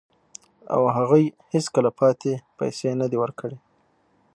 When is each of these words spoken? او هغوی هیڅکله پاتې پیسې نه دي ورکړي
او 0.73 0.81
هغوی 0.97 1.25
هیڅکله 1.53 1.89
پاتې 1.99 2.31
پیسې 2.57 2.89
نه 3.01 3.05
دي 3.11 3.17
ورکړي 3.23 3.57